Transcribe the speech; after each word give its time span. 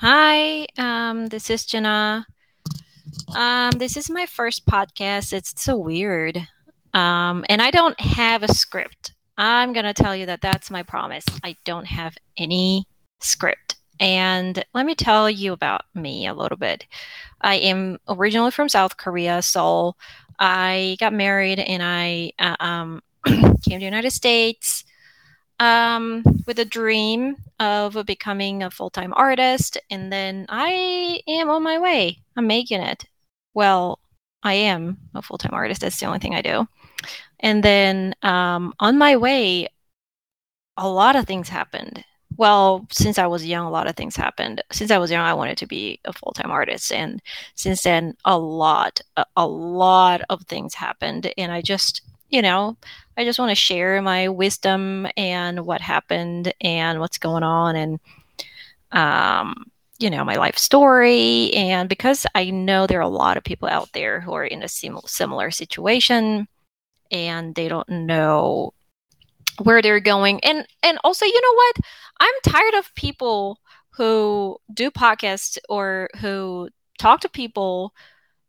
Hi, 0.00 0.66
um, 0.76 1.28
this 1.28 1.48
is 1.48 1.64
Jenna. 1.64 2.26
Um, 3.34 3.70
this 3.70 3.96
is 3.96 4.10
my 4.10 4.26
first 4.26 4.66
podcast. 4.66 5.32
It's 5.32 5.54
so 5.56 5.78
weird. 5.78 6.36
Um, 6.92 7.46
and 7.48 7.62
I 7.62 7.70
don't 7.70 7.98
have 7.98 8.42
a 8.42 8.52
script. 8.52 9.14
I'm 9.38 9.72
going 9.72 9.86
to 9.86 9.94
tell 9.94 10.14
you 10.14 10.26
that 10.26 10.42
that's 10.42 10.70
my 10.70 10.82
promise. 10.82 11.24
I 11.42 11.56
don't 11.64 11.86
have 11.86 12.14
any 12.36 12.84
script. 13.20 13.76
And 13.98 14.62
let 14.74 14.84
me 14.84 14.94
tell 14.94 15.30
you 15.30 15.54
about 15.54 15.86
me 15.94 16.26
a 16.26 16.34
little 16.34 16.58
bit. 16.58 16.84
I 17.40 17.54
am 17.54 17.98
originally 18.06 18.50
from 18.50 18.68
South 18.68 18.98
Korea, 18.98 19.40
Seoul. 19.40 19.96
I 20.38 20.98
got 21.00 21.14
married 21.14 21.58
and 21.58 21.82
I 21.82 22.32
uh, 22.38 22.56
um, 22.60 23.02
came 23.24 23.54
to 23.54 23.78
the 23.78 23.84
United 23.84 24.10
States 24.12 24.84
um, 25.58 26.22
with 26.46 26.58
a 26.58 26.64
dream 26.64 27.36
of 27.60 27.96
becoming 28.06 28.62
a 28.62 28.70
full 28.70 28.90
time 28.90 29.12
artist. 29.16 29.78
And 29.90 30.12
then 30.12 30.46
I 30.48 31.20
am 31.28 31.48
on 31.48 31.62
my 31.62 31.78
way. 31.78 32.18
I'm 32.36 32.46
making 32.46 32.80
it. 32.80 33.04
Well, 33.54 33.98
I 34.42 34.54
am 34.54 34.98
a 35.14 35.22
full 35.22 35.38
time 35.38 35.54
artist. 35.54 35.80
That's 35.80 35.98
the 35.98 36.06
only 36.06 36.18
thing 36.18 36.34
I 36.34 36.42
do. 36.42 36.68
And 37.40 37.62
then 37.62 38.14
um, 38.22 38.74
on 38.80 38.98
my 38.98 39.16
way, 39.16 39.68
a 40.76 40.88
lot 40.88 41.16
of 41.16 41.26
things 41.26 41.48
happened. 41.48 42.04
Well, 42.36 42.86
since 42.92 43.18
I 43.18 43.26
was 43.26 43.46
young, 43.46 43.66
a 43.66 43.70
lot 43.70 43.86
of 43.86 43.96
things 43.96 44.14
happened. 44.14 44.62
Since 44.70 44.90
I 44.90 44.98
was 44.98 45.10
young, 45.10 45.24
I 45.24 45.32
wanted 45.32 45.56
to 45.58 45.66
be 45.66 46.00
a 46.04 46.12
full 46.12 46.32
time 46.32 46.50
artist. 46.50 46.92
And 46.92 47.22
since 47.54 47.82
then, 47.82 48.14
a 48.24 48.38
lot, 48.38 49.00
a, 49.16 49.24
a 49.36 49.46
lot 49.46 50.20
of 50.28 50.42
things 50.42 50.74
happened. 50.74 51.32
And 51.38 51.50
I 51.50 51.62
just, 51.62 52.02
you 52.28 52.42
know, 52.42 52.76
I 53.16 53.24
just 53.24 53.38
want 53.38 53.50
to 53.50 53.54
share 53.54 54.00
my 54.02 54.28
wisdom 54.28 55.06
and 55.16 55.64
what 55.64 55.80
happened 55.80 56.52
and 56.60 57.00
what's 57.00 57.18
going 57.18 57.42
on 57.42 57.76
and 57.76 58.00
um, 58.92 59.70
you 59.98 60.10
know, 60.10 60.24
my 60.24 60.36
life 60.36 60.58
story. 60.58 61.52
And 61.54 61.88
because 61.88 62.26
I 62.34 62.50
know 62.50 62.86
there 62.86 62.98
are 62.98 63.02
a 63.02 63.08
lot 63.08 63.36
of 63.36 63.44
people 63.44 63.68
out 63.68 63.90
there 63.92 64.20
who 64.20 64.32
are 64.34 64.44
in 64.44 64.62
a 64.62 64.68
sim- 64.68 65.00
similar 65.06 65.50
situation 65.50 66.48
and 67.10 67.54
they 67.54 67.68
don't 67.68 67.88
know 67.88 68.72
where 69.62 69.80
they're 69.80 70.00
going. 70.00 70.40
And 70.44 70.66
and 70.82 70.98
also, 71.02 71.24
you 71.24 71.40
know 71.40 71.54
what? 71.54 71.76
I'm 72.20 72.34
tired 72.42 72.74
of 72.74 72.94
people 72.94 73.60
who 73.90 74.58
do 74.72 74.90
podcasts 74.90 75.56
or 75.68 76.10
who 76.20 76.68
talk 76.98 77.20
to 77.20 77.28
people 77.28 77.94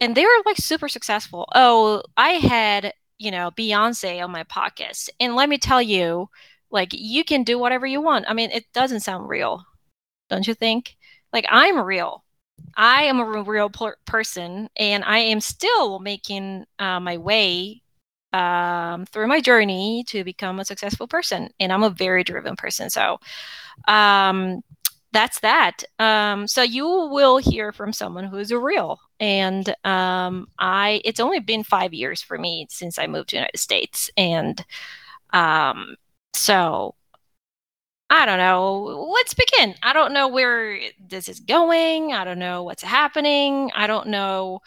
and 0.00 0.14
they're 0.14 0.28
like 0.44 0.56
super 0.56 0.88
successful. 0.88 1.48
Oh, 1.54 2.02
I 2.16 2.30
had 2.32 2.92
you 3.20 3.30
know, 3.30 3.50
Beyonce 3.52 4.24
on 4.24 4.32
my 4.32 4.44
podcast. 4.44 5.10
And 5.20 5.36
let 5.36 5.48
me 5.50 5.58
tell 5.58 5.82
you, 5.82 6.30
like, 6.70 6.90
you 6.92 7.22
can 7.22 7.44
do 7.44 7.58
whatever 7.58 7.86
you 7.86 8.00
want. 8.00 8.24
I 8.28 8.32
mean, 8.32 8.50
it 8.50 8.64
doesn't 8.72 9.00
sound 9.00 9.28
real, 9.28 9.62
don't 10.30 10.48
you 10.48 10.54
think? 10.54 10.96
Like, 11.32 11.44
I'm 11.50 11.78
real. 11.78 12.24
I 12.76 13.04
am 13.04 13.20
a 13.20 13.42
real 13.42 13.68
per- 13.68 13.98
person, 14.06 14.70
and 14.76 15.04
I 15.04 15.18
am 15.18 15.40
still 15.40 15.98
making 15.98 16.64
uh, 16.78 16.98
my 17.00 17.18
way 17.18 17.82
um, 18.32 19.04
through 19.06 19.26
my 19.26 19.40
journey 19.40 20.04
to 20.08 20.24
become 20.24 20.58
a 20.58 20.64
successful 20.64 21.06
person. 21.06 21.50
And 21.60 21.72
I'm 21.72 21.82
a 21.82 21.90
very 21.90 22.24
driven 22.24 22.56
person. 22.56 22.88
So, 22.88 23.18
um, 23.86 24.62
that's 25.12 25.40
that. 25.40 25.82
Um, 25.98 26.46
so 26.46 26.62
you 26.62 26.86
will 26.86 27.38
hear 27.38 27.72
from 27.72 27.92
someone 27.92 28.24
who's 28.24 28.52
real. 28.52 29.00
And 29.18 29.74
um, 29.84 30.48
I, 30.58 31.02
it's 31.04 31.20
only 31.20 31.40
been 31.40 31.64
five 31.64 31.92
years 31.92 32.22
for 32.22 32.38
me 32.38 32.66
since 32.70 32.98
I 32.98 33.06
moved 33.06 33.30
to 33.30 33.36
the 33.36 33.40
United 33.40 33.58
States, 33.58 34.10
and 34.16 34.64
um, 35.32 35.96
so 36.32 36.94
I 38.08 38.26
don't 38.26 38.38
know. 38.38 39.10
Let's 39.14 39.34
begin. 39.34 39.74
I 39.82 39.92
don't 39.92 40.12
know 40.12 40.28
where 40.28 40.80
this 41.08 41.28
is 41.28 41.40
going. 41.40 42.12
I 42.12 42.24
don't 42.24 42.40
know 42.40 42.64
what's 42.64 42.82
happening. 42.82 43.70
I 43.74 43.86
don't 43.86 44.08
know 44.08 44.60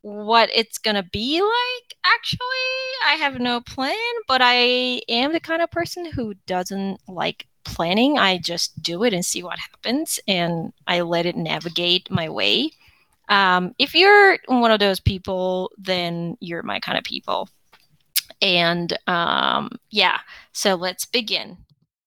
what 0.00 0.50
it's 0.54 0.78
going 0.78 0.96
to 0.96 1.02
be 1.02 1.40
like, 1.40 1.96
actually. 2.04 2.46
I 3.06 3.14
have 3.14 3.38
no 3.40 3.60
plan, 3.60 3.94
but 4.26 4.40
I 4.42 5.02
am 5.08 5.32
the 5.32 5.40
kind 5.40 5.62
of 5.62 5.70
person 5.70 6.06
who 6.06 6.34
doesn't 6.46 7.00
like 7.06 7.46
planning. 7.64 8.18
I 8.18 8.38
just 8.38 8.82
do 8.82 9.04
it 9.04 9.12
and 9.12 9.24
see 9.24 9.42
what 9.42 9.58
happens, 9.58 10.20
and 10.26 10.72
I 10.86 11.00
let 11.00 11.26
it 11.26 11.36
navigate 11.36 12.10
my 12.10 12.28
way. 12.28 12.70
Um, 13.28 13.74
if 13.78 13.94
you're 13.94 14.38
one 14.46 14.70
of 14.70 14.80
those 14.80 15.00
people, 15.00 15.70
then 15.78 16.36
you're 16.40 16.62
my 16.62 16.80
kind 16.80 16.98
of 16.98 17.04
people. 17.04 17.48
And 18.40 18.96
um, 19.06 19.70
yeah, 19.90 20.18
so 20.52 20.74
let's 20.74 21.06
begin. 21.06 21.56